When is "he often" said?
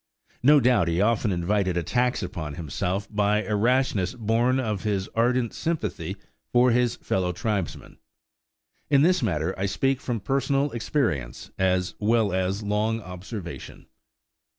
0.87-1.31